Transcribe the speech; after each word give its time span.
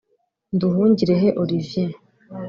Nduhungirehe 0.55 1.29
Olivier 1.41 1.91